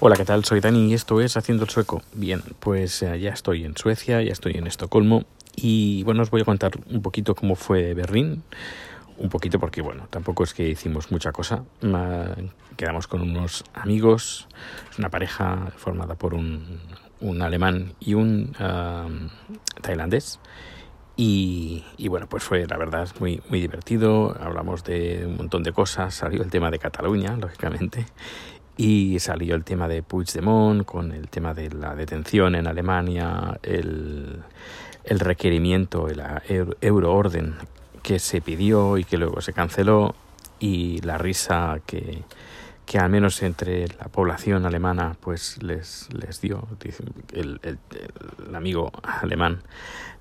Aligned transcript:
Hola, 0.00 0.16
¿qué 0.16 0.24
tal? 0.24 0.44
Soy 0.44 0.58
Dani 0.58 0.90
y 0.90 0.94
esto 0.94 1.20
es 1.20 1.36
Haciendo 1.36 1.64
el 1.64 1.70
Sueco. 1.70 2.02
Bien, 2.14 2.42
pues 2.58 3.00
eh, 3.02 3.20
ya 3.20 3.30
estoy 3.30 3.64
en 3.64 3.76
Suecia, 3.76 4.20
ya 4.22 4.32
estoy 4.32 4.54
en 4.54 4.66
Estocolmo 4.66 5.22
y 5.54 6.02
bueno, 6.02 6.22
os 6.22 6.30
voy 6.30 6.40
a 6.40 6.44
contar 6.44 6.72
un 6.90 7.00
poquito 7.00 7.36
cómo 7.36 7.54
fue 7.54 7.94
Berlín. 7.94 8.42
Un 9.16 9.28
poquito 9.28 9.60
porque, 9.60 9.82
bueno, 9.82 10.08
tampoco 10.10 10.42
es 10.42 10.52
que 10.52 10.68
hicimos 10.68 11.12
mucha 11.12 11.30
cosa. 11.30 11.62
quedamos 12.76 13.06
con 13.06 13.22
unos 13.22 13.64
amigos, 13.72 14.48
una 14.98 15.10
pareja 15.10 15.72
formada 15.76 16.16
por 16.16 16.34
un, 16.34 16.80
un 17.20 17.40
alemán 17.40 17.94
y 18.00 18.14
un 18.14 18.52
tailandés. 19.80 20.40
Y, 21.16 21.84
y, 21.96 22.08
bueno, 22.08 22.26
pues 22.28 22.42
fue 22.42 22.66
la 22.66 22.76
verdad 22.76 23.08
muy, 23.20 23.40
muy 23.48 23.60
divertido. 23.60 24.36
Hablamos 24.40 24.82
de 24.82 25.24
un 25.24 25.36
montón 25.36 25.62
de 25.62 25.72
cosas. 25.72 26.16
Salió 26.16 26.42
el 26.42 26.50
tema 26.50 26.72
de 26.72 26.80
Cataluña, 26.80 27.36
lógicamente. 27.36 28.06
Y 28.76 29.18
salió 29.20 29.54
el 29.54 29.64
tema 29.64 29.86
de 29.86 30.02
Puigdemont 30.02 30.84
con 30.84 31.12
el 31.12 31.28
tema 31.28 31.54
de 31.54 31.70
la 31.70 31.94
detención 31.94 32.54
en 32.56 32.66
Alemania, 32.66 33.58
el, 33.62 34.42
el 35.04 35.20
requerimiento, 35.20 36.08
la 36.08 36.42
euroorden 36.80 37.54
que 38.02 38.18
se 38.18 38.40
pidió 38.40 38.98
y 38.98 39.04
que 39.04 39.16
luego 39.16 39.40
se 39.40 39.52
canceló 39.52 40.14
y 40.58 41.00
la 41.02 41.18
risa 41.18 41.80
que, 41.86 42.24
que 42.84 42.98
al 42.98 43.10
menos 43.10 43.42
entre 43.42 43.88
la 43.88 44.08
población 44.10 44.66
alemana 44.66 45.16
pues 45.20 45.62
les, 45.62 46.08
les 46.12 46.40
dio. 46.40 46.66
El, 47.32 47.60
el, 47.62 47.78
el 48.46 48.54
amigo 48.54 48.90
alemán 49.02 49.62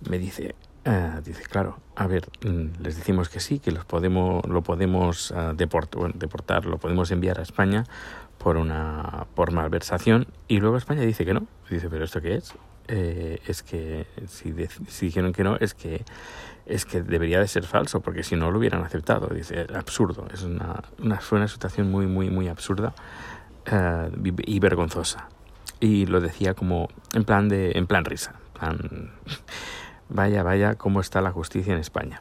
me 0.10 0.18
dice, 0.20 0.56
Uh, 0.86 1.22
dice, 1.22 1.44
claro, 1.44 1.78
a 1.96 2.08
ver, 2.08 2.28
mm, 2.44 2.84
les 2.84 2.98
decimos 2.98 3.30
que 3.30 3.40
sí, 3.40 3.60
que 3.60 3.72
los 3.72 3.86
podemos, 3.86 4.46
lo 4.46 4.64
podemos 4.64 5.32
uh, 5.32 5.56
deportar, 5.56 6.66
lo 6.66 6.78
podemos 6.78 7.10
enviar 7.12 7.40
a 7.40 7.42
España 7.42 7.86
por 8.44 8.58
una 8.58 9.26
por 9.36 9.52
malversación 9.52 10.28
y 10.48 10.60
luego 10.60 10.78
España 10.78 11.02
dice 11.02 11.26
que 11.26 11.34
no. 11.34 11.48
Dice, 11.70 11.90
pero 11.90 12.04
¿esto 12.04 12.22
qué 12.22 12.36
es? 12.36 12.54
Eh, 12.90 13.40
es 13.48 13.64
que 13.64 14.06
si, 14.28 14.54
si, 14.88 15.06
dijeron 15.06 15.32
que 15.32 15.44
no, 15.46 15.56
es 15.56 15.74
que 15.74 16.04
es 16.66 16.86
que 16.86 17.02
debería 17.02 17.40
de 17.40 17.48
ser 17.48 17.64
falso, 17.64 18.02
porque 18.02 18.24
si 18.24 18.36
no 18.36 18.52
lo 18.52 18.60
hubieran 18.60 18.84
aceptado. 18.84 19.28
Dice, 19.28 19.66
absurdo, 19.74 20.28
es 20.34 20.44
una, 20.44 20.84
una 21.00 21.20
fue 21.20 21.38
una 21.38 21.48
situación 21.48 21.90
muy, 21.90 22.06
muy, 22.06 22.30
muy 22.30 22.50
absurda 22.50 22.94
uh, 23.72 24.32
y 24.46 24.60
vergonzosa. 24.60 25.30
Y 25.80 26.06
lo 26.06 26.20
decía 26.20 26.54
como 26.54 26.90
en 27.14 27.24
plan 27.24 27.48
de, 27.48 27.72
en 27.76 27.88
plan 27.88 28.06
risa, 28.06 28.36
Vaya, 30.10 30.44
vaya, 30.44 30.76
cómo 30.76 31.00
está 31.00 31.22
la 31.22 31.32
justicia 31.32 31.74
en 31.74 31.80
España. 31.80 32.20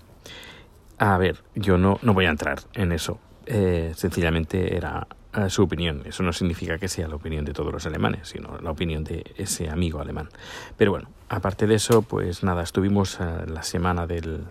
A 0.99 1.19
ver, 1.19 1.43
yo 1.55 1.79
no, 1.79 1.99
no 2.03 2.15
voy 2.15 2.27
a 2.27 2.31
entrar 2.31 2.61
en 2.75 2.93
eso. 2.93 3.19
Eh, 3.47 3.93
sencillamente 3.97 4.77
era 4.77 5.07
su 5.49 5.63
opinión. 5.63 6.03
Eso 6.05 6.23
no 6.23 6.33
significa 6.33 6.79
que 6.79 6.89
sea 6.89 7.09
la 7.09 7.17
opinión 7.17 7.45
de 7.45 7.53
todos 7.53 7.73
los 7.73 7.87
alemanes, 7.87 8.29
sino 8.29 8.59
la 8.59 8.71
opinión 8.71 9.05
de 9.05 9.25
ese 9.37 9.71
amigo 9.71 10.01
alemán. 10.01 10.29
Pero 10.77 10.91
bueno, 10.91 11.09
aparte 11.29 11.67
de 11.67 11.75
eso, 11.75 12.03
pues 12.03 12.43
nada, 12.43 12.63
estuvimos 12.63 13.19
eh, 13.21 13.47
la 13.47 13.63
semana 13.63 14.07
del, 14.07 14.45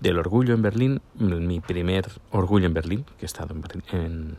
del, 0.00 0.18
orgullo 0.18 0.54
en 0.54 0.62
Berlín, 0.62 1.00
mi 1.14 1.60
primer 1.60 2.08
orgullo 2.30 2.66
en 2.66 2.74
Berlín, 2.74 3.04
que 3.18 3.24
he 3.24 3.26
estado 3.26 3.54
en, 3.92 4.36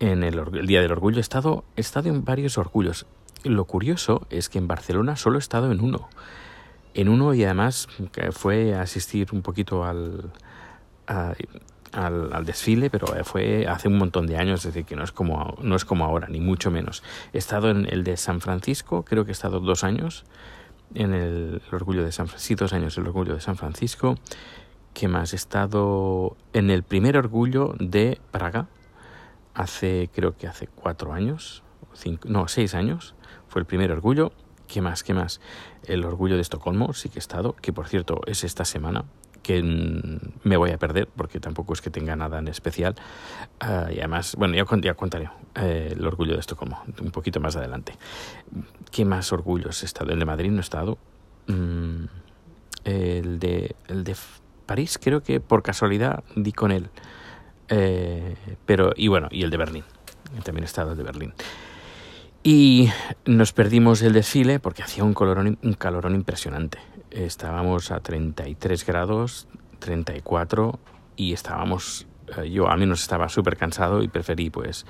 en, 0.00 0.22
el, 0.22 0.38
el, 0.38 0.66
Día 0.66 0.80
del 0.80 0.92
Orgullo, 0.92 1.18
he 1.18 1.20
estado, 1.20 1.64
estado 1.76 2.08
en 2.08 2.24
varios 2.24 2.58
orgullos. 2.58 3.06
Lo 3.44 3.64
curioso 3.66 4.26
es 4.30 4.48
que 4.48 4.58
en 4.58 4.66
Barcelona 4.66 5.16
solo 5.16 5.36
he 5.36 5.40
estado 5.40 5.70
en 5.70 5.80
uno 5.80 6.08
en 6.96 7.10
uno 7.10 7.34
y 7.34 7.44
además 7.44 7.88
fue 8.32 8.74
asistir 8.74 9.28
un 9.32 9.42
poquito 9.42 9.84
al, 9.84 10.32
al, 11.96 12.32
al, 12.32 12.44
desfile, 12.44 12.90
pero 12.90 13.06
fue 13.24 13.66
hace 13.66 13.88
un 13.88 13.98
montón 13.98 14.26
de 14.26 14.36
años, 14.36 14.60
es 14.60 14.74
decir, 14.74 14.84
que 14.84 14.96
no 14.96 15.04
es, 15.04 15.12
como, 15.12 15.56
no 15.62 15.76
es 15.76 15.84
como 15.84 16.04
ahora, 16.04 16.28
ni 16.28 16.40
mucho 16.40 16.70
menos. 16.70 17.02
He 17.32 17.38
estado 17.38 17.70
en 17.70 17.86
el 17.90 18.04
de 18.04 18.16
San 18.16 18.40
Francisco, 18.40 19.04
creo 19.04 19.24
que 19.24 19.30
he 19.30 19.32
estado 19.32 19.60
dos 19.60 19.82
años 19.82 20.24
en 20.94 21.12
el, 21.14 21.62
el 21.66 21.74
orgullo 21.74 22.04
de 22.04 22.12
San 22.12 22.28
Francisco, 22.28 22.48
sí, 22.48 22.54
dos 22.54 22.72
años 22.72 22.96
el 22.98 23.06
orgullo 23.06 23.34
de 23.34 23.40
San 23.40 23.56
Francisco. 23.56 24.16
¿Qué 24.94 25.08
más? 25.08 25.32
He 25.32 25.36
estado 25.36 26.36
en 26.52 26.70
el 26.70 26.82
primer 26.82 27.16
orgullo 27.16 27.74
de 27.78 28.20
Praga, 28.30 28.68
hace, 29.54 30.08
creo 30.14 30.36
que 30.36 30.46
hace 30.46 30.68
cuatro 30.68 31.12
años, 31.12 31.62
cinco, 31.94 32.28
no, 32.30 32.48
seis 32.48 32.74
años, 32.74 33.14
fue 33.48 33.60
el 33.60 33.66
primer 33.66 33.90
orgullo. 33.92 34.32
¿Qué 34.66 34.80
más? 34.80 35.04
¿Qué 35.04 35.14
más? 35.14 35.40
El 35.84 36.04
orgullo 36.04 36.34
de 36.34 36.42
Estocolmo, 36.42 36.92
sí 36.92 37.08
que 37.08 37.18
he 37.18 37.20
estado, 37.20 37.54
que 37.54 37.72
por 37.72 37.88
cierto 37.88 38.20
es 38.26 38.42
esta 38.42 38.64
semana, 38.64 39.04
que 39.46 39.62
me 40.42 40.56
voy 40.56 40.72
a 40.72 40.76
perder 40.76 41.06
porque 41.06 41.38
tampoco 41.38 41.72
es 41.72 41.80
que 41.80 41.88
tenga 41.88 42.16
nada 42.16 42.40
en 42.40 42.48
especial. 42.48 42.96
Uh, 43.62 43.92
y 43.92 43.98
además, 44.00 44.34
bueno, 44.36 44.56
ya, 44.56 44.64
ya 44.82 44.94
contaré 44.94 45.30
eh, 45.54 45.94
el 45.96 46.04
orgullo 46.04 46.32
de 46.32 46.40
Estocolmo 46.40 46.82
un 47.00 47.12
poquito 47.12 47.38
más 47.38 47.54
adelante. 47.54 47.92
¿Qué 48.90 49.04
más 49.04 49.32
orgullos 49.32 49.84
he 49.84 49.86
estado? 49.86 50.10
El 50.10 50.18
de 50.18 50.24
Madrid 50.24 50.50
no 50.50 50.56
he 50.56 50.60
estado. 50.62 50.98
Mm, 51.46 52.06
el, 52.86 53.38
de, 53.38 53.76
el 53.86 54.02
de 54.02 54.16
París 54.66 54.98
creo 55.00 55.22
que 55.22 55.38
por 55.38 55.62
casualidad 55.62 56.24
di 56.34 56.50
con 56.50 56.72
él. 56.72 56.88
Eh, 57.68 58.34
pero, 58.64 58.94
y 58.96 59.06
bueno, 59.06 59.28
y 59.30 59.44
el 59.44 59.50
de 59.50 59.58
Berlín. 59.58 59.84
También 60.42 60.64
he 60.64 60.66
estado 60.66 60.90
el 60.90 60.98
de 60.98 61.04
Berlín. 61.04 61.34
Y 62.48 62.92
nos 63.24 63.52
perdimos 63.52 64.02
el 64.02 64.12
desfile 64.12 64.60
porque 64.60 64.84
hacía 64.84 65.02
un, 65.02 65.14
colorón, 65.14 65.58
un 65.64 65.72
calorón 65.72 66.14
impresionante. 66.14 66.78
Estábamos 67.10 67.90
a 67.90 67.98
33 67.98 68.86
grados, 68.86 69.48
34 69.80 70.78
y 71.16 71.32
estábamos, 71.32 72.06
eh, 72.36 72.48
yo 72.48 72.68
al 72.68 72.78
menos 72.78 73.02
estaba 73.02 73.28
súper 73.28 73.56
cansado 73.56 74.00
y 74.00 74.06
preferí 74.06 74.50
pues, 74.50 74.86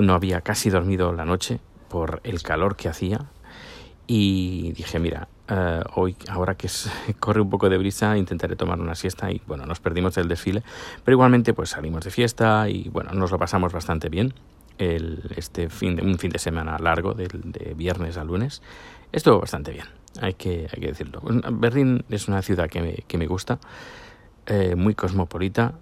no 0.00 0.14
había 0.14 0.40
casi 0.40 0.68
dormido 0.68 1.12
la 1.12 1.24
noche 1.24 1.60
por 1.88 2.20
el 2.24 2.42
calor 2.42 2.74
que 2.74 2.88
hacía. 2.88 3.26
Y 4.08 4.72
dije, 4.72 4.98
mira, 4.98 5.28
uh, 5.48 6.00
hoy, 6.00 6.16
ahora 6.28 6.56
que 6.56 6.66
es, 6.66 6.90
corre 7.20 7.40
un 7.40 7.50
poco 7.50 7.68
de 7.68 7.78
brisa, 7.78 8.18
intentaré 8.18 8.56
tomar 8.56 8.80
una 8.80 8.96
siesta 8.96 9.30
y 9.30 9.40
bueno, 9.46 9.64
nos 9.64 9.78
perdimos 9.78 10.16
el 10.18 10.26
desfile, 10.26 10.64
pero 11.04 11.14
igualmente 11.14 11.54
pues 11.54 11.70
salimos 11.70 12.02
de 12.02 12.10
fiesta 12.10 12.68
y 12.68 12.88
bueno, 12.88 13.12
nos 13.12 13.30
lo 13.30 13.38
pasamos 13.38 13.72
bastante 13.72 14.08
bien 14.08 14.34
el, 14.78 15.22
este 15.36 15.68
fin 15.68 15.96
de, 15.96 16.02
un 16.02 16.18
fin 16.18 16.30
de 16.30 16.38
semana 16.38 16.78
largo, 16.78 17.14
de, 17.14 17.28
de 17.28 17.74
viernes 17.74 18.16
a 18.16 18.24
lunes, 18.24 18.62
estuvo 19.12 19.40
bastante 19.40 19.72
bien, 19.72 19.86
hay 20.20 20.34
que, 20.34 20.68
hay 20.72 20.80
que 20.80 20.88
decirlo. 20.88 21.20
Berlín 21.52 22.04
es 22.08 22.28
una 22.28 22.42
ciudad 22.42 22.68
que 22.68 22.80
me, 22.80 22.94
que 23.06 23.18
me 23.18 23.26
gusta, 23.26 23.58
eh, 24.46 24.74
muy 24.76 24.94
cosmopolita 24.94 25.74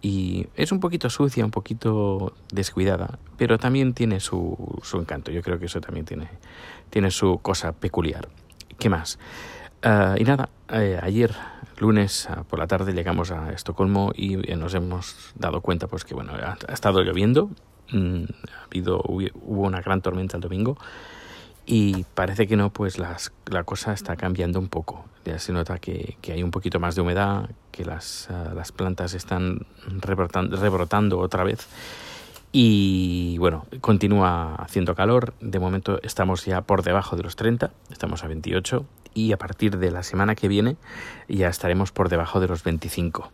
y 0.00 0.46
es 0.54 0.72
un 0.72 0.80
poquito 0.80 1.10
sucia, 1.10 1.44
un 1.44 1.50
poquito 1.50 2.34
descuidada, 2.52 3.18
pero 3.36 3.58
también 3.58 3.94
tiene 3.94 4.20
su, 4.20 4.78
su 4.82 4.98
encanto. 4.98 5.30
Yo 5.32 5.42
creo 5.42 5.58
que 5.58 5.66
eso 5.66 5.80
también 5.80 6.06
tiene, 6.06 6.28
tiene 6.90 7.10
su 7.10 7.38
cosa 7.42 7.72
peculiar. 7.72 8.28
¿Qué 8.78 8.88
más? 8.88 9.18
Uh, 9.84 10.16
y 10.16 10.24
nada, 10.24 10.48
eh, 10.70 10.98
ayer 11.00 11.32
lunes 11.78 12.28
uh, 12.30 12.44
por 12.44 12.58
la 12.58 12.66
tarde 12.66 12.92
llegamos 12.92 13.30
a 13.30 13.52
Estocolmo 13.52 14.10
y 14.12 14.50
eh, 14.50 14.56
nos 14.56 14.74
hemos 14.74 15.32
dado 15.36 15.60
cuenta 15.60 15.86
pues 15.86 16.04
que 16.04 16.14
bueno 16.14 16.32
ha 16.34 16.72
estado 16.72 17.02
lloviendo 17.02 17.50
Mm, 17.92 18.24
ha 18.52 18.64
habido, 18.64 19.00
hubo 19.04 19.62
una 19.62 19.80
gran 19.80 20.02
tormenta 20.02 20.36
el 20.36 20.42
domingo 20.42 20.76
y 21.70 22.04
parece 22.14 22.46
que 22.46 22.56
no, 22.56 22.70
pues 22.70 22.98
las, 22.98 23.32
la 23.46 23.62
cosa 23.62 23.92
está 23.92 24.16
cambiando 24.16 24.58
un 24.58 24.68
poco. 24.68 25.04
Ya 25.26 25.38
se 25.38 25.52
nota 25.52 25.78
que, 25.78 26.16
que 26.22 26.32
hay 26.32 26.42
un 26.42 26.50
poquito 26.50 26.80
más 26.80 26.94
de 26.94 27.02
humedad, 27.02 27.50
que 27.70 27.84
las, 27.84 28.28
uh, 28.30 28.54
las 28.54 28.72
plantas 28.72 29.12
están 29.12 29.66
rebrotando, 29.86 30.56
rebrotando 30.56 31.18
otra 31.18 31.44
vez. 31.44 31.68
Y 32.52 33.36
bueno, 33.38 33.66
continúa 33.82 34.54
haciendo 34.54 34.94
calor. 34.94 35.34
De 35.40 35.58
momento 35.58 36.00
estamos 36.02 36.46
ya 36.46 36.62
por 36.62 36.82
debajo 36.82 37.16
de 37.16 37.22
los 37.22 37.36
30, 37.36 37.70
estamos 37.90 38.24
a 38.24 38.28
28 38.28 38.86
y 39.18 39.32
a 39.32 39.36
partir 39.36 39.78
de 39.78 39.90
la 39.90 40.04
semana 40.04 40.36
que 40.36 40.46
viene 40.46 40.76
ya 41.28 41.48
estaremos 41.48 41.90
por 41.90 42.08
debajo 42.08 42.38
de 42.38 42.46
los 42.46 42.62
25, 42.62 43.30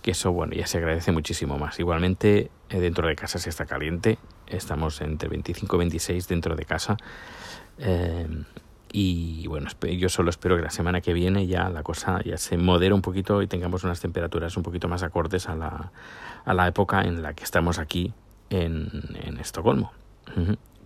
que 0.00 0.12
eso 0.12 0.32
bueno, 0.32 0.54
ya 0.54 0.66
se 0.66 0.78
agradece 0.78 1.12
muchísimo 1.12 1.58
más. 1.58 1.78
Igualmente 1.78 2.50
eh, 2.70 2.80
dentro 2.80 3.06
de 3.06 3.14
casa 3.16 3.38
se 3.38 3.50
está 3.50 3.66
caliente, 3.66 4.18
estamos 4.46 5.00
entre 5.02 5.28
25 5.28 5.76
y 5.76 5.78
26 5.78 6.28
dentro 6.28 6.56
de 6.56 6.64
casa. 6.64 6.96
Eh, 7.78 8.26
y 8.92 9.46
bueno, 9.48 9.68
yo 9.98 10.08
solo 10.08 10.30
espero 10.30 10.56
que 10.56 10.62
la 10.62 10.70
semana 10.70 11.02
que 11.02 11.12
viene 11.12 11.46
ya 11.46 11.68
la 11.68 11.82
cosa 11.82 12.22
ya 12.24 12.38
se 12.38 12.56
modere 12.56 12.94
un 12.94 13.02
poquito 13.02 13.42
y 13.42 13.46
tengamos 13.46 13.84
unas 13.84 14.00
temperaturas 14.00 14.56
un 14.56 14.62
poquito 14.62 14.88
más 14.88 15.02
acordes 15.02 15.50
a 15.50 15.54
la, 15.54 15.92
a 16.46 16.54
la 16.54 16.66
época 16.66 17.02
en 17.02 17.20
la 17.20 17.34
que 17.34 17.44
estamos 17.44 17.78
aquí 17.78 18.14
en, 18.48 18.88
Estocolmo. 19.38 19.92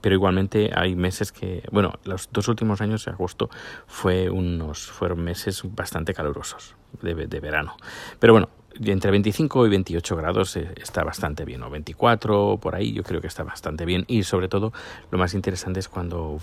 Pero 0.00 0.14
igualmente 0.14 0.70
hay 0.74 0.94
meses 0.94 1.32
que, 1.32 1.62
bueno, 1.70 1.94
los 2.04 2.28
dos 2.32 2.48
últimos 2.48 2.80
años 2.80 3.04
de 3.04 3.12
agosto 3.12 3.50
fue 3.86 4.30
unos, 4.30 4.86
fueron 4.86 5.22
meses 5.22 5.62
bastante 5.64 6.14
calurosos 6.14 6.74
de, 7.02 7.14
de 7.14 7.40
verano. 7.40 7.76
Pero 8.18 8.32
bueno, 8.32 8.48
entre 8.88 9.10
25 9.10 9.66
y 9.66 9.70
28 9.70 10.16
grados 10.16 10.56
está 10.56 11.04
bastante 11.04 11.44
bien, 11.44 11.62
o 11.62 11.70
24 11.70 12.58
por 12.60 12.74
ahí, 12.74 12.92
yo 12.92 13.02
creo 13.02 13.20
que 13.20 13.26
está 13.26 13.42
bastante 13.42 13.84
bien. 13.84 14.04
Y 14.06 14.22
sobre 14.22 14.48
todo, 14.48 14.72
lo 15.10 15.18
más 15.18 15.34
interesante 15.34 15.80
es 15.80 15.88
cuando, 15.88 16.38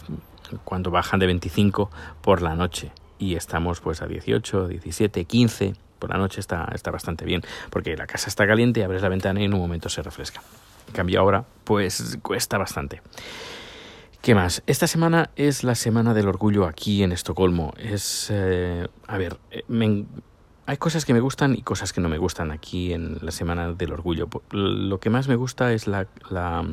cuando 0.63 0.92
bajan 0.92 1.19
de 1.19 1.25
25 1.27 1.89
por 2.21 2.42
la 2.42 2.56
noche 2.56 2.92
y 3.19 3.36
estamos 3.36 3.80
pues 3.81 4.01
a 4.01 4.07
18, 4.07 4.68
17, 4.68 5.25
15 5.25 5.74
por 6.00 6.12
la 6.12 6.18
noche 6.18 6.39
está, 6.39 6.69
está 6.74 6.92
bastante 6.92 7.25
bien, 7.25 7.42
porque 7.71 7.98
la 7.98 8.06
casa 8.06 8.30
está 8.30 8.45
caliente, 8.45 8.83
abres 8.83 9.01
la 9.01 9.09
ventana 9.09 9.42
y 9.42 9.45
en 9.45 9.54
un 9.54 9.59
momento 9.59 9.89
se 9.89 10.04
refresca. 10.04 10.42
Cambio 10.94 11.19
ahora, 11.19 11.45
pues 11.63 12.18
cuesta 12.22 12.57
bastante. 12.57 13.01
¿Qué 14.22 14.36
más? 14.36 14.63
Esta 14.68 14.88
semana 14.88 15.30
es 15.36 15.63
la 15.63 15.75
semana 15.75 16.13
del 16.13 16.28
orgullo 16.28 16.66
aquí 16.66 17.04
en 17.04 17.12
Estocolmo. 17.12 17.74
Es, 17.78 18.28
eh, 18.30 18.88
a 19.07 19.18
ver, 19.18 19.38
eh, 19.51 19.63
hay 20.66 20.78
cosas 20.78 21.06
que 21.06 21.13
me 21.13 21.22
gustan 21.22 21.56
y 21.56 21.62
cosas 21.62 21.94
que 21.94 22.01
no 22.01 22.10
me 22.10 22.18
gustan 22.18 22.51
aquí 22.51 22.94
en 22.94 23.19
la 23.22 23.31
semana 23.31 23.72
del 23.72 23.94
orgullo. 23.94 24.28
Lo 24.51 25.00
que 25.00 25.10
más 25.10 25.28
me 25.28 25.36
gusta 25.36 25.72
es 25.72 25.88
la, 25.88 26.07
la 26.30 26.66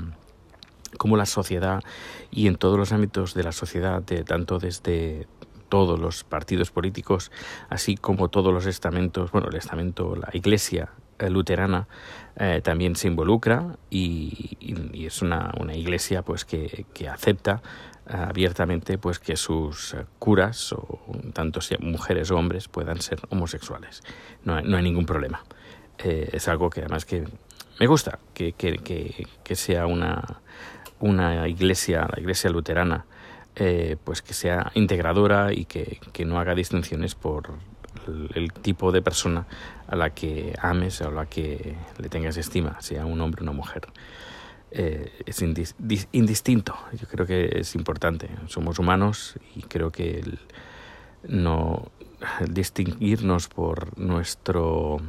como 0.98 1.16
la 1.16 1.26
sociedad 1.26 1.82
y 2.30 2.46
en 2.48 2.56
todos 2.56 2.78
los 2.78 2.92
ámbitos 2.92 3.34
de 3.34 3.44
la 3.44 3.52
sociedad, 3.52 4.02
tanto 4.26 4.58
desde 4.58 5.28
todos 5.68 5.98
los 5.98 6.24
partidos 6.24 6.70
políticos, 6.70 7.30
así 7.68 7.96
como 7.96 8.28
todos 8.28 8.52
los 8.52 8.66
estamentos, 8.66 9.30
bueno, 9.32 9.48
el 9.48 9.56
estamento, 9.56 10.16
la 10.16 10.30
iglesia 10.32 10.90
luterana 11.28 11.88
eh, 12.36 12.60
también 12.62 12.96
se 12.96 13.08
involucra 13.08 13.76
y, 13.90 14.56
es 15.06 15.22
una, 15.22 15.52
una, 15.60 15.74
iglesia 15.74 16.22
pues 16.22 16.44
que, 16.44 16.86
que 16.92 17.08
acepta 17.08 17.62
eh, 18.08 18.12
abiertamente 18.16 18.98
pues 18.98 19.18
que 19.18 19.36
sus 19.36 19.96
curas 20.18 20.72
o 20.72 21.00
tanto 21.32 21.60
mujeres 21.80 22.30
o 22.30 22.36
hombres 22.36 22.68
puedan 22.68 23.00
ser 23.00 23.20
homosexuales. 23.30 24.02
No 24.44 24.56
hay, 24.56 24.64
no 24.64 24.76
hay 24.76 24.82
ningún 24.82 25.06
problema. 25.06 25.44
Es 25.98 26.48
algo 26.48 26.70
que 26.70 26.80
además 26.80 27.04
que 27.04 27.24
me 27.78 27.86
gusta 27.86 28.18
que, 28.34 28.52
que, 28.52 28.78
que, 29.44 29.56
sea 29.56 29.86
una 29.86 30.40
una 30.98 31.46
iglesia 31.48 32.08
la 32.12 32.20
iglesia 32.20 32.50
luterana 32.50 33.06
eh, 33.56 33.96
pues 34.02 34.20
que 34.20 34.34
sea 34.34 34.72
integradora 34.74 35.52
y 35.52 35.64
que, 35.64 36.00
no 36.26 36.40
haga 36.40 36.56
distinciones 36.56 37.14
por 37.14 37.50
el, 38.06 38.52
tipo 38.52 38.92
de 38.92 39.02
persona 39.02 39.46
a 39.86 39.96
la 39.96 40.10
que 40.10 40.54
ames 40.60 41.00
o 41.00 41.08
a 41.08 41.10
la 41.10 41.26
que 41.26 41.76
le 41.98 42.08
tengas 42.08 42.36
estima, 42.36 42.80
sea 42.80 43.06
un 43.06 43.20
hombre 43.20 43.40
o 43.40 43.44
una 43.44 43.52
mujer. 43.52 43.88
Eh, 44.70 45.12
es 45.26 45.40
indistinto, 46.12 46.76
yo 46.98 47.06
creo 47.06 47.26
que 47.26 47.60
es 47.60 47.74
importante. 47.74 48.28
Somos 48.48 48.78
humanos 48.78 49.34
y 49.54 49.62
creo 49.62 49.92
que 49.92 50.18
el, 50.18 50.38
no 51.28 51.90
distinguirnos 52.48 53.48
por 53.48 53.98
nuestro 53.98 55.00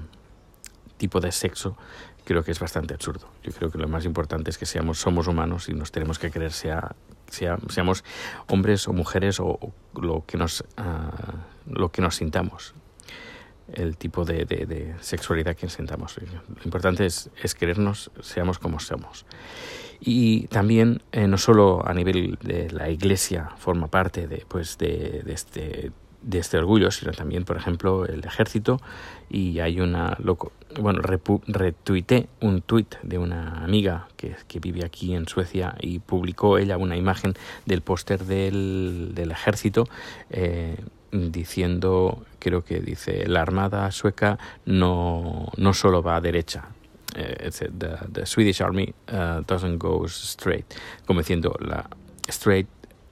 tipo 0.98 1.20
de 1.20 1.32
sexo 1.32 1.78
creo 2.26 2.44
que 2.44 2.52
es 2.52 2.60
bastante 2.60 2.94
absurdo. 2.94 3.28
Yo 3.44 3.52
creo 3.52 3.70
que 3.72 3.78
lo 3.78 3.88
más 3.88 4.06
importante 4.06 4.50
es 4.50 4.58
que 4.58 4.66
seamos 4.66 5.00
somos 5.00 5.28
humanos 5.28 5.70
y 5.70 5.74
nos 5.74 5.92
tenemos 5.92 6.20
que 6.20 6.32
creer 6.32 6.52
sea 6.52 6.96
seamos 7.28 8.04
hombres 8.48 8.88
o 8.88 8.94
mujeres 8.94 9.40
o, 9.40 9.60
lo 9.96 10.26
que 10.26 10.38
nos 10.38 10.64
ah, 10.78 11.12
lo 11.66 11.92
que 11.92 12.02
nos 12.02 12.16
sintamos 12.16 12.74
el 13.74 13.98
tipo 13.98 14.26
de, 14.26 14.96
sexualidad 15.02 15.56
que 15.56 15.70
sintamos 15.70 16.18
lo 16.18 16.64
importante 16.64 17.06
es, 17.06 17.30
es 17.42 17.56
querernos 17.56 18.12
seamos 18.22 18.60
como 18.60 18.80
somos 18.80 19.26
y 20.00 20.48
también 20.48 21.02
eh, 21.12 21.28
no 21.28 21.38
solo 21.38 21.86
a 21.88 21.94
nivel 21.94 22.38
de 22.42 22.70
la 22.72 22.90
iglesia 22.90 23.52
forma 23.58 23.88
parte 23.88 24.28
de 24.28 24.46
pues 24.48 24.78
de, 24.78 25.24
de 25.26 25.34
este 25.34 25.92
de 26.26 26.40
este 26.40 26.58
orgullo, 26.58 26.92
sino 26.92 27.12
también, 27.12 27.46
por 27.46 27.56
ejemplo, 27.56 28.06
el 28.06 28.26
ejército. 28.26 28.82
Y 29.30 29.60
hay 29.60 29.80
una, 29.80 30.18
loco, 30.20 30.52
bueno, 30.80 31.02
retuité 31.02 32.28
un 32.42 32.62
tuit 32.62 32.96
de 33.04 33.18
una 33.18 33.64
amiga 33.64 34.08
que, 34.18 34.36
que, 34.48 34.60
vive 34.60 34.84
aquí 34.84 35.16
en 35.16 35.28
Suecia 35.28 35.76
y 35.80 36.00
publicó 36.00 36.58
ella 36.58 36.78
una 36.78 36.98
imagen 36.98 37.34
del 37.66 37.82
póster 37.82 38.26
del, 38.26 39.12
del, 39.14 39.32
ejército 39.32 39.88
eh, 40.32 40.78
diciendo, 41.12 42.26
creo 42.46 42.64
que 42.64 42.80
dice, 42.80 43.26
la 43.28 43.42
armada 43.42 43.90
sueca 43.90 44.38
no, 44.66 45.52
no 45.58 45.74
solo 45.74 46.04
va 46.04 46.18
a 46.18 46.22
derecha, 46.22 46.66
eh, 47.16 47.50
the, 47.52 47.98
the, 48.14 48.26
Swedish 48.28 48.62
Army 48.62 48.94
uh, 49.12 49.42
doesn't 49.48 49.80
go 49.80 50.06
straight, 50.06 50.66
como 51.08 51.22
diciendo 51.22 51.56
la 51.60 51.90
straight 52.28 52.68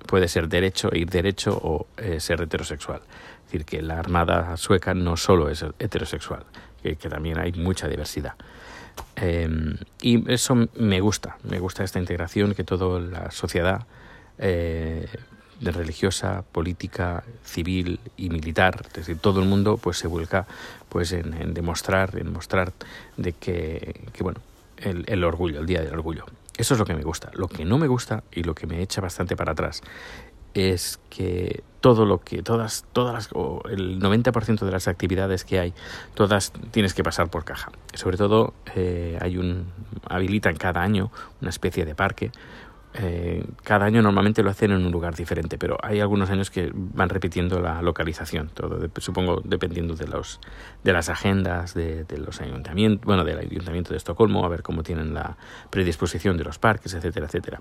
puede 0.06 0.28
ser 0.28 0.48
derecho, 0.48 0.92
ir 0.94 1.10
derecho 1.10 1.60
o 1.64 1.88
eh, 1.98 2.20
ser 2.20 2.42
heterosexual. 2.42 3.02
Es 3.40 3.46
decir, 3.46 3.66
que 3.66 3.82
la 3.82 3.98
Armada 3.98 4.56
sueca 4.56 4.94
no 4.94 5.18
solo 5.18 5.50
es 5.50 5.66
heterosexual, 5.80 6.46
que, 6.84 6.96
también 6.96 7.40
hay 7.40 7.54
mucha 7.54 7.88
diversidad. 7.88 8.36
Em, 9.16 9.78
y 10.00 10.32
eso 10.32 10.54
me 10.76 11.00
gusta, 11.00 11.38
me 11.44 11.58
gusta 11.58 11.84
esta 11.84 11.98
integración 11.98 12.54
que 12.54 12.64
toda 12.64 13.00
la 13.00 13.32
sociedad 13.32 13.88
eh, 14.38 15.08
religiosa, 15.62 16.44
política, 16.52 17.24
civil 17.44 18.00
y 18.18 18.30
militar, 18.30 18.82
es 18.88 18.94
decir, 18.94 19.18
todo 19.18 19.42
el 19.42 19.48
mundo 19.48 19.78
pues 19.78 19.98
se 19.98 20.08
vuelca 20.08 20.46
pues 20.90 21.12
en, 21.12 21.54
demostrar, 21.54 22.18
en 22.18 22.32
mostrar 22.32 22.74
de 23.18 23.34
que, 23.34 24.02
que 24.14 24.24
bueno, 24.24 24.40
el, 24.78 25.06
el 25.08 25.24
orgullo, 25.24 25.60
el 25.60 25.66
día 25.66 25.82
del 25.82 25.94
orgullo. 25.94 26.26
Eso 26.58 26.76
es 26.76 26.80
lo 26.80 26.86
que 26.86 26.94
me 26.94 27.04
gusta. 27.04 27.32
Lo 27.34 27.48
que 27.48 27.66
no 27.66 27.80
me 27.80 27.88
gusta 27.88 28.24
y 28.32 28.44
lo 28.44 28.54
que 28.54 28.68
me 28.68 28.82
echa 28.82 29.02
bastante 29.02 29.36
para 29.36 29.54
atrás 29.54 29.82
es 30.54 31.00
que 31.10 31.64
todo 31.82 32.06
lo 32.06 32.20
que, 32.20 32.44
todas, 32.44 32.86
todas 32.94 33.14
las, 33.14 33.30
o 33.34 33.62
el 33.70 34.00
90% 34.00 34.60
de 34.60 34.72
las 34.72 34.88
actividades 34.88 35.44
que 35.44 35.60
hay, 35.60 35.74
todas 36.14 36.54
tienes 36.72 36.94
que 36.94 37.04
pasar 37.04 37.30
por 37.30 37.44
caja. 37.44 37.72
Sobre 37.94 38.18
todo 38.18 38.54
eh, 38.76 39.18
hay 39.20 39.38
un, 39.38 39.66
habilitan 40.08 40.56
cada 40.56 40.82
año 40.82 41.12
una 41.42 41.50
especie 41.50 41.86
de 41.86 41.96
parque 41.96 42.32
eh, 42.96 43.44
cada 43.64 43.86
año 43.86 44.02
normalmente 44.02 44.44
lo 44.44 44.52
hacen 44.52 44.72
en 44.72 44.86
un 44.86 44.92
lugar 44.92 45.16
diferente, 45.16 45.58
pero 45.58 45.78
hay 45.82 46.00
algunos 46.00 46.30
años 46.30 46.52
que 46.52 46.72
van 46.74 47.10
repitiendo 47.10 47.60
la 47.60 47.82
localización, 47.82 48.50
todo 48.54 48.80
supongo 48.98 49.42
dependiendo 49.44 49.96
de 49.96 50.08
los 50.08 50.40
de 50.84 50.94
las 50.94 51.10
agendas 51.10 51.74
de, 51.74 52.06
los 52.18 52.40
ayuntamientos, 52.42 53.06
bueno, 53.06 53.24
del 53.24 53.40
ayuntamiento 53.40 53.92
de 53.92 53.98
Estocolmo, 53.98 54.46
a 54.46 54.50
ver 54.50 54.62
cómo 54.62 54.84
tienen 54.84 55.14
la 55.14 55.38
predisposición 55.72 56.38
de 56.38 56.44
los 56.44 56.60
parques, 56.60 56.94
etcétera, 56.94 57.26
etcétera. 57.26 57.60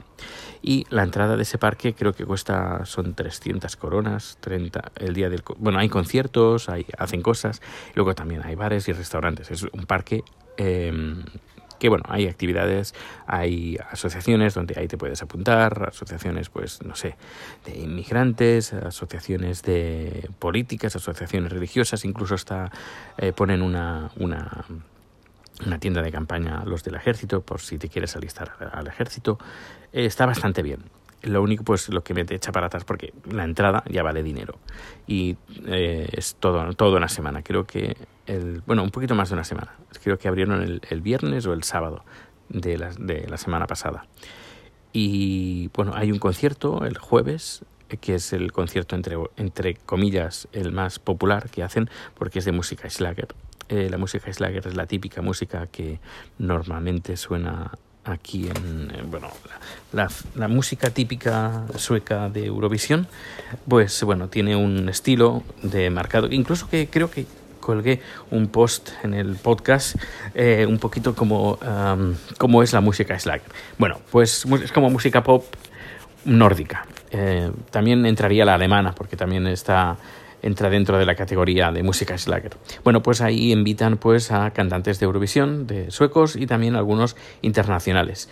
Y 0.60 0.84
la 0.90 1.02
entrada 1.02 1.36
de 1.36 1.42
ese 1.42 1.56
parque 1.56 1.94
creo 1.94 2.12
que 2.12 2.26
cuesta 2.26 2.84
son 2.84 3.14
300 3.14 3.74
coronas, 3.76 4.36
30 4.40 4.92
el 4.96 5.14
día 5.14 5.30
del 5.30 5.42
bueno, 5.58 5.78
hay 5.78 5.88
conciertos, 5.88 6.68
hay 6.68 6.84
hacen 6.98 7.22
cosas, 7.22 7.62
luego 7.94 8.14
también 8.14 8.42
hay 8.44 8.54
bares 8.54 8.86
y 8.88 8.92
restaurantes. 8.92 9.50
Es 9.50 9.62
un 9.62 9.86
parque 9.86 10.24
eh, 10.58 10.92
que 11.82 11.88
bueno, 11.88 12.04
hay 12.06 12.28
actividades, 12.28 12.94
hay 13.26 13.76
asociaciones 13.90 14.54
donde 14.54 14.78
ahí 14.78 14.86
te 14.86 14.96
puedes 14.96 15.20
apuntar, 15.20 15.88
asociaciones 15.88 16.48
pues 16.48 16.80
no 16.84 16.94
sé, 16.94 17.16
de 17.66 17.76
inmigrantes, 17.76 18.72
asociaciones 18.72 19.64
de 19.64 20.30
políticas, 20.38 20.94
asociaciones 20.94 21.50
religiosas, 21.50 22.04
incluso 22.04 22.36
hasta 22.36 22.70
eh, 23.18 23.32
ponen 23.32 23.62
una, 23.62 24.12
una 24.16 25.78
tienda 25.80 26.02
de 26.02 26.12
campaña 26.12 26.62
los 26.64 26.84
del 26.84 26.94
ejército 26.94 27.40
por 27.40 27.60
si 27.60 27.78
te 27.78 27.88
quieres 27.88 28.14
alistar 28.14 28.52
al 28.72 28.86
ejército. 28.86 29.38
Eh, 29.92 30.06
está 30.06 30.24
bastante 30.24 30.62
bien 30.62 30.84
lo 31.22 31.42
único, 31.42 31.64
pues 31.64 31.88
lo 31.88 32.02
que 32.02 32.14
me 32.14 32.22
echa 32.22 32.52
para 32.52 32.66
atrás, 32.66 32.84
porque 32.84 33.12
la 33.30 33.44
entrada 33.44 33.82
ya 33.88 34.02
vale 34.02 34.22
dinero. 34.22 34.58
Y 35.06 35.36
eh, 35.66 36.08
es 36.12 36.36
todo, 36.38 36.72
todo 36.74 36.96
una 36.96 37.08
semana. 37.08 37.42
Creo 37.42 37.64
que, 37.64 37.96
bueno, 38.66 38.82
un 38.82 38.90
poquito 38.90 39.14
más 39.14 39.28
de 39.28 39.34
una 39.34 39.44
semana. 39.44 39.72
Creo 40.02 40.18
que 40.18 40.28
abrieron 40.28 40.62
el, 40.62 40.80
el 40.90 41.00
viernes 41.00 41.46
o 41.46 41.52
el 41.52 41.62
sábado 41.62 42.04
de 42.48 42.78
la, 42.78 42.90
de 42.90 43.26
la 43.28 43.36
semana 43.36 43.66
pasada. 43.66 44.06
Y 44.92 45.68
bueno, 45.74 45.92
hay 45.94 46.12
un 46.12 46.18
concierto 46.18 46.84
el 46.84 46.98
jueves 46.98 47.64
que 48.00 48.14
es 48.14 48.32
el 48.32 48.52
concierto 48.52 48.96
entre, 48.96 49.16
entre 49.36 49.74
comillas 49.74 50.48
el 50.52 50.72
más 50.72 50.98
popular 50.98 51.50
que 51.50 51.62
hacen 51.62 51.90
porque 52.14 52.38
es 52.38 52.44
de 52.44 52.52
música 52.52 52.88
Schlager. 52.88 53.28
Eh, 53.68 53.88
la 53.90 53.98
música 53.98 54.32
Schlager 54.32 54.66
es 54.66 54.76
la 54.76 54.86
típica 54.86 55.22
música 55.22 55.66
que 55.66 56.00
normalmente 56.38 57.16
suena 57.16 57.72
aquí 58.04 58.48
en, 58.48 59.10
bueno 59.10 59.28
la, 59.92 60.10
la, 60.34 60.48
música 60.48 60.90
típica 60.90 61.64
sueca 61.76 62.28
de 62.28 62.46
Eurovisión 62.46 63.06
pues 63.68 64.02
bueno 64.02 64.28
tiene 64.28 64.56
un 64.56 64.88
estilo 64.88 65.42
de 65.62 65.90
marcado. 65.90 66.28
Incluso 66.30 66.68
que 66.68 66.88
creo 66.88 67.10
que 67.10 67.26
colgué 67.60 68.00
un 68.30 68.48
post 68.48 68.90
en 69.04 69.14
el 69.14 69.36
podcast 69.36 69.96
eh, 70.34 70.66
un 70.68 70.78
poquito 70.78 71.14
como 71.14 71.58
es 72.62 72.72
la 72.72 72.80
música 72.80 73.18
Slack 73.18 73.42
bueno 73.78 74.00
pues 74.10 74.44
es 74.62 74.72
como 74.72 74.90
música 74.90 75.22
pop 75.22 75.44
nórdica. 76.24 76.86
Eh, 77.10 77.50
también 77.70 78.06
entraría 78.06 78.44
la 78.44 78.54
alemana 78.54 78.94
porque 78.94 79.16
también 79.16 79.46
está 79.46 79.96
entra 80.42 80.68
dentro 80.68 80.98
de 80.98 81.06
la 81.06 81.14
categoría 81.14 81.70
de 81.72 81.82
música 81.82 82.18
Schlager. 82.18 82.52
Bueno, 82.84 83.02
pues 83.02 83.20
ahí 83.20 83.52
invitan 83.52 83.96
pues 83.96 84.30
a 84.32 84.50
cantantes 84.50 84.98
de 85.00 85.06
Eurovisión, 85.06 85.66
de 85.66 85.90
suecos 85.90 86.36
y 86.36 86.46
también 86.46 86.76
algunos 86.76 87.16
internacionales. 87.40 88.28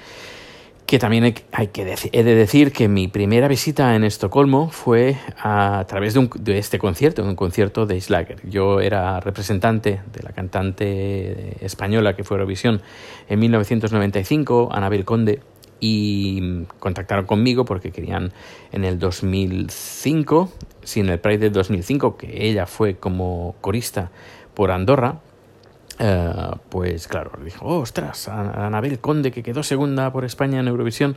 Que 0.87 0.99
también 0.99 1.33
hay 1.53 1.69
que 1.69 1.97
he 2.11 2.25
de 2.25 2.35
decir 2.35 2.73
que 2.73 2.89
mi 2.89 3.07
primera 3.07 3.47
visita 3.47 3.95
en 3.95 4.03
Estocolmo 4.03 4.71
fue 4.71 5.17
a 5.39 5.85
través 5.87 6.15
de, 6.15 6.59
este 6.59 6.81
concierto, 6.81 7.23
un 7.23 7.37
concierto 7.37 7.87
de 7.87 8.01
Schlager. 8.01 8.41
Yo 8.43 8.81
era 8.81 9.21
representante 9.21 10.01
de 10.13 10.23
la 10.25 10.33
cantante 10.33 11.65
española 11.65 12.17
que 12.17 12.25
fue 12.25 12.39
Eurovisión 12.39 12.83
en 13.29 13.39
1995, 13.39 14.71
Anabel 14.73 15.05
Conde, 15.05 15.39
y 15.81 16.65
contactaron 16.79 17.25
conmigo 17.25 17.65
porque 17.65 17.91
querían 17.91 18.33
en 18.71 18.85
el 18.85 18.99
2005, 18.99 20.53
si 20.83 21.01
en 21.01 21.09
el 21.09 21.19
Pride 21.19 21.39
del 21.39 21.53
2005, 21.53 22.17
que 22.17 22.47
ella 22.49 22.67
fue 22.67 22.97
como 22.97 23.55
corista 23.61 24.11
por 24.55 24.71
Andorra, 24.71 25.21
eh, 26.03 26.33
pues 26.71 27.07
claro, 27.09 27.33
dijo, 27.45 27.67
ostras, 27.67 28.27
Anabel 28.27 28.99
Conde, 29.01 29.31
que 29.31 29.43
quedó 29.43 29.63
segunda 29.63 30.11
por 30.11 30.25
España 30.25 30.59
en 30.59 30.67
Eurovisión, 30.69 31.17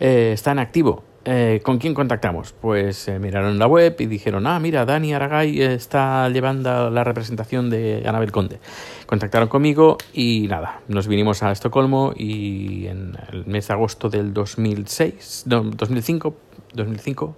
eh, 0.00 0.30
está 0.32 0.52
en 0.52 0.58
activo. 0.58 1.04
Eh, 1.24 1.60
¿Con 1.62 1.78
quién 1.78 1.92
contactamos? 1.92 2.52
Pues 2.52 3.08
miraron 3.20 3.58
la 3.58 3.66
web 3.66 3.94
y 3.98 4.06
dijeron, 4.06 4.46
ah, 4.46 4.58
mira, 4.58 4.86
Dani 4.86 5.12
Aragay 5.12 5.60
está 5.60 6.28
llevando 6.30 6.90
la 6.90 7.04
representación 7.04 7.68
de 7.68 8.02
Anabel 8.06 8.32
Conde. 8.32 8.58
Contactaron 9.06 9.48
conmigo 9.48 9.98
y 10.14 10.46
nada, 10.48 10.80
nos 10.88 11.06
vinimos 11.06 11.42
a 11.42 11.52
Estocolmo 11.52 12.14
y 12.16 12.86
en 12.86 13.16
el 13.30 13.46
mes 13.46 13.68
de 13.68 13.74
agosto 13.74 14.08
del 14.08 14.32
2006, 14.32 15.44
no, 15.46 15.62
2005, 15.62 16.34
2005, 16.74 17.36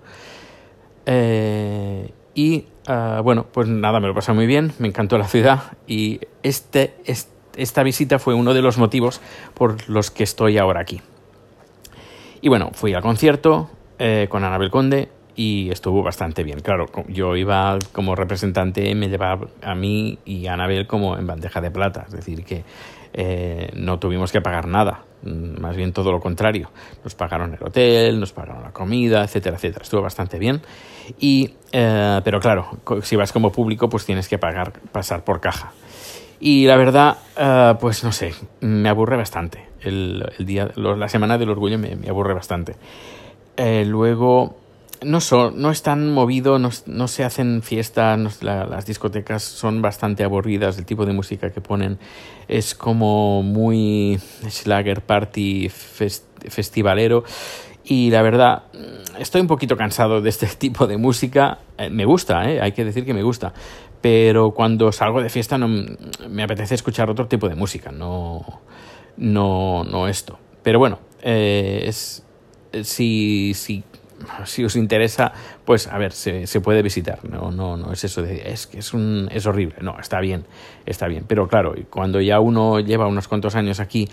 y 1.07 2.67
Ah, 2.87 3.21
bueno, 3.25 3.47
pues 3.51 3.67
nada, 3.67 3.99
me 4.01 4.09
lo 4.09 4.15
pasé 4.15 4.33
muy 4.33 4.47
bien, 4.47 4.73
me 4.79 4.89
encantó 4.89 5.17
la 5.17 5.27
ciudad 5.27 5.73
y 5.87 6.21
este, 6.43 6.95
esta 7.57 7.83
visita 7.83 8.19
fue 8.19 8.35
uno 8.35 8.53
de 8.53 8.61
los 8.61 8.77
motivos 8.77 9.23
por 9.55 9.89
los 9.89 10.11
que 10.11 10.23
estoy 10.23 10.59
ahora 10.59 10.81
aquí. 10.81 11.01
Y 12.43 12.49
bueno, 12.49 12.71
fui 12.75 12.93
al 12.93 13.01
concierto 13.01 13.71
eh, 13.99 14.27
con 14.29 14.45
Anabel 14.45 14.71
Conde 14.71 15.09
y 15.35 15.71
estuvo 15.71 16.03
bastante 16.03 16.45
bien. 16.45 16.61
Claro, 16.61 16.87
yo 17.09 17.37
iba 17.37 17.79
como 17.93 18.15
representante, 18.15 18.95
me 18.95 19.09
llevaba 19.09 19.49
a 19.63 19.75
mí 19.75 20.19
y 20.27 20.47
a 20.47 20.53
Anabel 20.53 20.87
como 20.87 21.17
en 21.17 21.27
bandeja 21.27 21.63
de 21.63 21.71
plata, 21.71 22.05
es 22.07 22.13
decir, 22.13 22.45
que 22.45 22.65
eh, 23.17 23.71
no 23.75 24.01
tuvimos 24.01 24.33
que 24.33 24.41
pagar 24.41 24.67
nada, 24.67 25.05
mm, 25.23 25.61
más 25.61 25.77
bien 25.77 25.93
todo 25.93 26.11
lo 26.11 26.19
contrario. 26.19 26.71
Nos 27.05 27.15
pagaron 27.15 27.55
el 27.55 27.63
hotel, 27.63 28.19
nos 28.19 28.33
pagaron 28.33 28.65
la 28.65 28.73
comida, 28.73 29.23
etcétera, 29.23 29.55
etcétera. 29.55 29.85
Estuvo 29.85 30.03
bastante 30.03 30.37
bien. 30.37 30.61
Y, 31.21 31.55
eh, 31.71 32.21
pero 32.25 32.41
claro, 32.41 32.67
si 33.03 33.15
vas 33.15 33.33
como 33.33 33.53
público, 33.53 33.89
pues 33.89 34.05
tienes 34.05 34.29
que 34.29 34.39
pagar, 34.39 34.73
pasar 34.91 35.23
por 35.23 35.41
caja. 35.41 35.73
Y 36.41 36.67
la 36.67 36.77
verdad, 36.77 37.19
eh, 37.37 37.75
pues 37.81 38.03
no 38.03 38.11
sé, 38.11 38.35
me 38.61 38.89
aburre 38.89 39.17
bastante. 39.17 39.65
El, 39.81 40.33
día, 40.41 40.71
la 40.75 41.09
semana 41.09 41.39
del 41.39 41.51
orgullo 41.51 41.79
me, 41.79 41.97
aburre 42.09 42.35
bastante. 42.35 42.75
Luego, 43.57 44.57
no, 45.05 45.21
son, 45.21 45.61
no 45.61 45.71
es 45.71 45.83
tan 45.83 46.13
movido, 46.13 46.59
no, 46.59 47.09
se 47.09 47.25
hacen 47.25 47.63
fiestas, 47.63 48.43
las 48.43 48.87
discotecas 48.87 49.43
son 49.43 49.83
bastante 49.83 50.25
aburridas, 50.25 50.79
el 50.79 50.85
tipo 50.85 51.07
de 51.07 51.13
música 51.13 51.51
que 51.51 51.61
ponen 51.61 51.99
es 52.49 52.75
como 52.75 53.43
muy 53.43 54.19
Schlager 54.49 55.03
Party 55.03 55.69
festivalero 55.69 57.25
y 57.85 58.11
la 58.11 58.23
verdad, 58.23 58.63
estoy 59.19 59.43
un 59.43 59.47
poquito 59.47 59.77
cansado 59.77 60.23
de 60.23 60.31
este 60.31 60.47
tipo 60.59 60.87
de 60.87 60.97
música. 60.97 61.59
Eh, 61.77 61.91
me 61.91 62.05
gusta, 62.05 62.51
¿eh? 62.51 62.61
hay 62.61 62.73
que 62.73 62.85
decir 62.85 63.05
que 63.05 63.15
me 63.15 63.23
gusta. 63.23 63.53
Pero 64.01 64.53
cuando 64.53 64.91
salgo 64.93 65.23
de 65.23 65.29
fiesta 65.29 65.57
no, 65.59 65.69
me 66.29 66.43
apetece 66.43 66.75
escuchar 66.75 67.09
otro 67.11 67.27
tipo 67.27 67.49
de 67.49 67.55
música, 67.55 67.91
no, 67.91 68.61
no, 69.17 69.85
no 69.85 70.09
esto. 70.09 70.39
Pero 70.63 70.79
bueno, 70.79 70.99
eh, 71.23 71.85
es, 71.87 72.23
si, 72.83 73.53
si, 73.55 73.83
si 74.45 74.65
os 74.65 74.77
interesa, 74.77 75.33
pues 75.65 75.87
a 75.87 75.99
ver, 75.99 76.13
se, 76.13 76.47
se, 76.47 76.61
puede 76.61 76.83
visitar. 76.83 77.25
No, 77.25 77.51
no, 77.51 77.77
no 77.77 77.93
es 77.93 78.05
eso 78.05 78.23
de 78.23 78.51
es 78.51 78.67
que 78.67 78.79
es 78.79 78.95
un 78.95 79.29
es 79.31 79.47
horrible. 79.47 79.77
No, 79.81 79.99
está 79.99 80.21
bien, 80.21 80.45
está 80.87 81.07
bien. 81.09 81.25
Pero 81.27 81.49
claro, 81.49 81.75
cuando 81.91 82.21
ya 82.21 82.41
uno 82.41 82.81
lleva 82.81 83.07
unos 83.07 83.29
cuantos 83.29 83.55
años 83.55 83.81
aquí, 83.81 84.09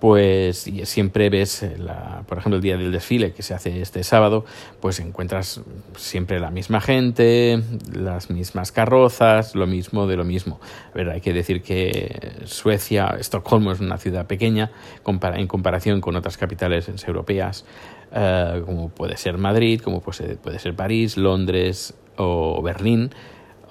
pues 0.00 0.70
siempre 0.84 1.30
ves, 1.30 1.62
eh, 1.62 1.76
la, 1.78 2.24
por 2.26 2.38
ejemplo, 2.38 2.56
el 2.56 2.62
día 2.62 2.76
del 2.76 2.92
desfile 2.92 3.32
que 3.32 3.42
se 3.42 3.54
hace 3.54 3.80
este 3.80 4.04
sábado, 4.04 4.44
pues 4.80 5.00
encuentras 5.00 5.60
siempre 5.96 6.40
la 6.40 6.50
misma 6.50 6.80
gente, 6.80 7.62
las 7.92 8.30
mismas 8.30 8.72
carrozas, 8.72 9.54
lo 9.54 9.66
mismo 9.66 10.06
de 10.06 10.16
lo 10.16 10.24
mismo. 10.24 10.60
A 10.92 10.96
ver, 10.96 11.10
hay 11.10 11.20
que 11.20 11.32
decir 11.32 11.62
que 11.62 12.32
Suecia, 12.44 13.16
Estocolmo 13.18 13.72
es 13.72 13.80
una 13.80 13.98
ciudad 13.98 14.26
pequeña 14.26 14.70
en 15.06 15.46
comparación 15.46 16.00
con 16.00 16.16
otras 16.16 16.36
capitales 16.36 16.90
europeas, 17.06 17.64
eh, 18.12 18.62
como 18.64 18.90
puede 18.90 19.16
ser 19.16 19.38
Madrid, 19.38 19.80
como 19.80 20.00
puede 20.00 20.58
ser 20.58 20.74
París, 20.76 21.16
Londres 21.16 21.94
o 22.16 22.62
Berlín, 22.62 23.10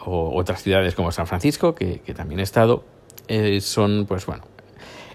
o 0.06 0.38
otras 0.38 0.62
ciudades 0.62 0.96
como 0.96 1.12
San 1.12 1.28
Francisco, 1.28 1.76
que, 1.76 2.00
también 2.16 2.40
he 2.40 2.44
estado, 2.44 2.84
eh, 3.28 3.62
son, 3.62 4.06
pues 4.06 4.26
bueno, 4.26 4.44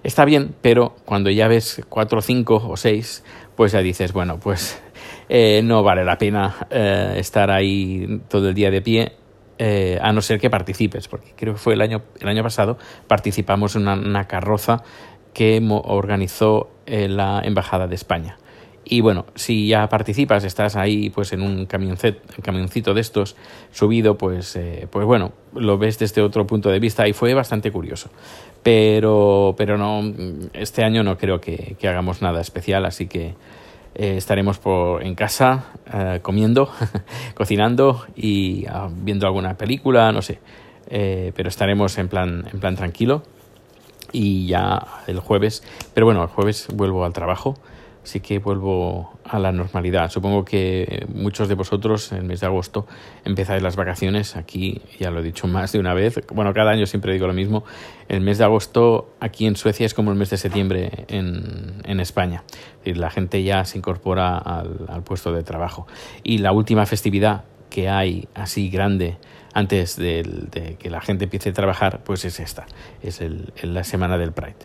está 0.02 0.24
bien, 0.24 0.54
pero 0.60 0.94
cuando 1.04 1.30
ya 1.30 1.48
ves 1.48 1.84
cuatro, 1.88 2.20
cinco 2.20 2.56
o 2.56 2.76
seis, 2.76 3.24
pues 3.56 3.72
ya 3.72 3.80
dices, 3.80 4.12
bueno, 4.12 4.38
pues 4.38 4.80
eh, 5.28 5.60
no 5.62 5.82
vale 5.82 6.04
la 6.04 6.16
pena 6.16 6.54
eh, 6.70 7.14
estar 7.16 7.50
ahí 7.50 8.20
todo 8.28 8.48
el 8.48 8.54
día 8.54 8.70
de 8.70 8.80
pie, 8.80 9.12
eh, 9.58 9.98
a 10.00 10.12
no 10.12 10.22
ser 10.22 10.40
que 10.40 10.48
participes, 10.48 11.08
porque 11.08 11.32
creo 11.36 11.54
que 11.54 11.58
fue 11.58 11.74
el 11.74 11.80
año, 11.80 12.02
el 12.20 12.28
año 12.28 12.42
pasado, 12.42 12.78
participamos 13.06 13.76
en 13.76 13.88
una, 13.88 14.24
carroza 14.28 14.82
que 15.34 15.60
organizó 15.70 16.70
la 16.86 17.42
Embajada 17.44 17.86
de 17.86 17.94
España. 17.94 18.38
Y 18.84 19.02
bueno, 19.02 19.26
si 19.34 19.68
ya 19.68 19.86
participas, 19.88 20.44
estás 20.44 20.74
ahí 20.74 21.10
pues 21.10 21.32
en 21.34 21.42
un 21.42 21.66
camioncito 21.66 22.94
de 22.94 23.00
estos 23.00 23.36
subido, 23.70 24.16
pues, 24.16 24.58
pues 24.90 25.06
bueno, 25.06 25.32
lo 25.54 25.76
ves 25.76 25.98
desde 25.98 26.22
otro 26.22 26.46
punto 26.46 26.70
de 26.70 26.78
vista 26.78 27.06
y 27.06 27.12
fue 27.12 27.34
bastante 27.34 27.70
curioso 27.70 28.08
pero, 28.62 29.54
pero 29.56 29.78
no, 29.78 30.02
este 30.52 30.84
año 30.84 31.02
no 31.02 31.16
creo 31.16 31.40
que, 31.40 31.76
hagamos 31.82 32.22
nada 32.22 32.40
especial, 32.40 32.84
así 32.84 33.06
que 33.06 33.34
eh, 33.94 34.16
estaremos 34.16 34.58
por, 34.58 35.02
en 35.02 35.14
casa 35.14 35.66
eh, 35.92 36.20
comiendo, 36.22 36.70
cocinando 37.34 38.04
y 38.16 38.66
ah, 38.66 38.88
viendo 38.90 39.26
alguna 39.26 39.56
película, 39.56 40.12
no 40.12 40.22
sé, 40.22 40.38
eh, 40.90 41.32
pero 41.34 41.48
estaremos 41.48 41.98
en 41.98 42.08
plan, 42.08 42.46
en 42.52 42.60
plan 42.60 42.76
tranquilo 42.76 43.22
y 44.12 44.46
ya 44.46 44.86
el 45.06 45.20
jueves, 45.20 45.62
pero 45.94 46.06
bueno, 46.06 46.22
el 46.22 46.28
jueves 46.28 46.68
vuelvo 46.72 47.04
al 47.04 47.12
trabajo 47.12 47.58
sí 48.08 48.20
que 48.20 48.38
vuelvo 48.38 49.18
a 49.22 49.38
la 49.38 49.52
normalidad. 49.52 50.10
Supongo 50.10 50.44
que 50.44 51.06
muchos 51.12 51.48
de 51.48 51.54
vosotros 51.54 52.10
en 52.12 52.18
el 52.18 52.24
mes 52.24 52.40
de 52.40 52.46
agosto 52.46 52.86
empezáis 53.24 53.62
las 53.62 53.76
vacaciones. 53.76 54.34
Aquí 54.34 54.80
ya 54.98 55.10
lo 55.10 55.20
he 55.20 55.22
dicho 55.22 55.46
más 55.46 55.72
de 55.72 55.78
una 55.78 55.92
vez. 55.92 56.18
Bueno, 56.32 56.54
cada 56.54 56.70
año 56.70 56.86
siempre 56.86 57.12
digo 57.12 57.26
lo 57.26 57.34
mismo. 57.34 57.64
El 58.08 58.22
mes 58.22 58.38
de 58.38 58.44
agosto 58.44 59.10
aquí 59.20 59.46
en 59.46 59.56
Suecia 59.56 59.84
es 59.84 59.92
como 59.92 60.10
el 60.10 60.16
mes 60.16 60.30
de 60.30 60.38
septiembre 60.38 61.04
en, 61.08 61.82
en 61.84 62.00
España. 62.00 62.44
la 62.84 63.10
gente 63.10 63.42
ya 63.42 63.64
se 63.66 63.76
incorpora 63.76 64.38
al, 64.38 65.02
puesto 65.04 65.32
de 65.32 65.42
trabajo. 65.42 65.86
Y 66.22 66.38
la 66.38 66.52
última 66.52 66.86
festividad 66.86 67.44
que 67.68 67.90
hay 67.90 68.26
así 68.34 68.70
grande 68.70 69.18
antes 69.52 69.96
de, 69.96 70.76
que 70.78 70.88
la 70.88 71.02
gente 71.02 71.24
empiece 71.24 71.50
a 71.50 71.52
trabajar, 71.52 72.00
pues 72.04 72.24
es 72.24 72.40
esta, 72.40 72.66
es 73.02 73.20
el, 73.20 73.52
la 73.62 73.84
semana 73.84 74.16
del 74.16 74.32
Pride 74.32 74.56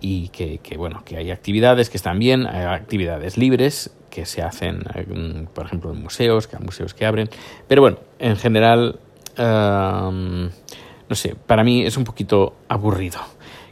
y 0.00 0.28
que, 0.28 0.58
bueno, 0.76 1.02
que 1.04 1.16
hay 1.16 1.30
actividades 1.30 1.90
que 1.90 1.96
están 1.96 2.18
bien, 2.18 2.46
hay 2.46 2.64
actividades 2.64 3.36
libres 3.36 3.94
que 4.10 4.26
se 4.26 4.42
hacen, 4.42 4.80
mm, 4.80 5.46
por 5.54 5.66
ejemplo, 5.66 5.92
en 5.92 6.02
museos, 6.02 6.46
que 6.46 6.56
hay 6.56 6.62
museos 6.62 6.94
que 6.94 7.06
abren, 7.06 7.28
pero 7.68 7.82
bueno, 7.82 7.98
en 8.18 8.36
general, 8.36 8.98
no 9.38 11.14
sé, 11.14 11.34
para 11.46 11.64
mí 11.64 11.82
es 11.82 11.96
un 11.96 12.04
poquito 12.04 12.54
aburrido. 12.68 13.20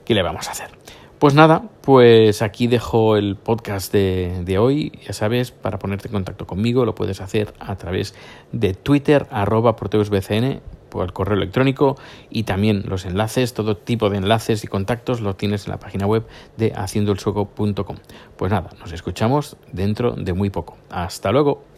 ¿Qué 0.05 0.15
le 0.15 0.23
vamos 0.23 0.49
a 0.49 0.53
hacer? 0.53 0.71
Pues 1.19 1.35
nada, 1.35 1.63
pues 1.83 2.41
aquí 2.41 2.67
dejo 2.67 3.17
el 3.19 3.37
podcast 3.37 3.93
de, 3.93 4.43
de, 4.45 4.57
hoy. 4.57 4.99
Ya 5.07 5.13
sabes, 5.13 5.51
para 5.51 5.79
ponerte 5.79 6.09
en 6.09 6.13
contacto 6.13 6.47
conmigo 6.47 6.87
lo 6.87 6.95
puedes 6.95 7.21
hacer 7.21 7.53
a 7.61 7.77
través 7.77 8.15
de 8.53 8.73
Twitter, 8.73 9.27
arroba 9.31 9.77
por 10.91 11.05
el 11.05 11.13
correo 11.13 11.37
electrónico 11.37 11.97
y 12.29 12.43
también 12.43 12.85
los 12.87 13.07
enlaces, 13.07 13.55
todo 13.55 13.77
tipo 13.77 14.11
de 14.11 14.19
enlaces 14.19 14.65
y 14.65 14.67
contactos 14.67 15.21
lo 15.21 15.35
tienes 15.37 15.67
en 15.67 15.73
la 15.73 15.79
página 15.79 16.07
web 16.07 16.27
de 16.57 16.73
haciendoelsueco.com. 16.75 17.97
Pues 18.37 18.53
nada, 18.53 18.71
nos 18.81 18.93
escuchamos 18.93 19.57
dentro 19.73 20.13
de 20.13 20.33
muy 20.33 20.51
poco. 20.51 20.77
Hasta 20.91 21.33
luego. 21.33 21.70